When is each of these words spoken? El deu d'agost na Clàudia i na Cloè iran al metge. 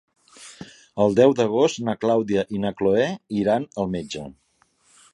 El 1.05 1.17
deu 1.19 1.35
d'agost 1.41 1.83
na 1.89 1.95
Clàudia 2.05 2.47
i 2.59 2.65
na 2.65 2.75
Cloè 2.81 3.07
iran 3.45 3.71
al 3.85 3.97
metge. 3.99 4.29